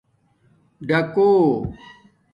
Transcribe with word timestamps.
ڈکُو 0.87 1.29